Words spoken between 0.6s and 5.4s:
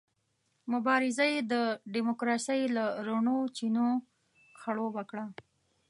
مبارزه یې د ډیموکراسۍ له رڼو چینو خړوبه کړه.